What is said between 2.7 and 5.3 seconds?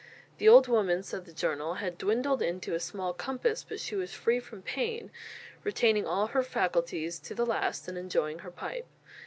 a small compass, but she was free from pain,